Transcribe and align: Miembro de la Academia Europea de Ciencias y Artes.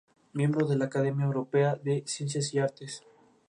Miembro 0.33 0.65
de 0.65 0.75
la 0.77 0.85
Academia 0.85 1.25
Europea 1.27 1.75
de 1.75 2.01
Ciencias 2.07 2.51
y 2.55 2.57
Artes. 2.57 3.03